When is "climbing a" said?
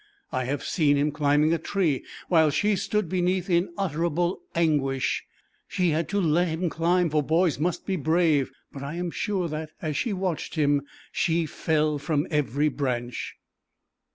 1.11-1.59